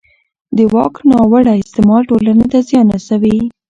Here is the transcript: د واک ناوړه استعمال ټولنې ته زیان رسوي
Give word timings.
د 0.55 0.57
واک 0.73 0.95
ناوړه 1.09 1.53
استعمال 1.61 2.01
ټولنې 2.09 2.45
ته 2.51 2.59
زیان 2.67 2.87
رسوي 2.95 3.37